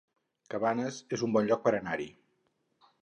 Cabanes 0.53 0.97
es 1.17 1.25
un 1.27 1.35
bon 1.37 1.49
lloc 1.51 1.61
per 1.67 1.75
anar-hi 1.81 2.09